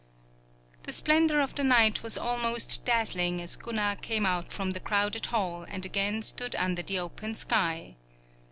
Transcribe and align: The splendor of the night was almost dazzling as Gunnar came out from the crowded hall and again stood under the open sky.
The 0.81 0.91
splendor 0.93 1.39
of 1.41 1.53
the 1.53 1.63
night 1.63 2.01
was 2.01 2.17
almost 2.17 2.83
dazzling 2.85 3.39
as 3.39 3.55
Gunnar 3.55 3.97
came 3.97 4.25
out 4.25 4.51
from 4.51 4.71
the 4.71 4.79
crowded 4.79 5.27
hall 5.27 5.61
and 5.69 5.85
again 5.85 6.23
stood 6.23 6.55
under 6.55 6.81
the 6.81 6.97
open 6.97 7.35
sky. 7.35 7.97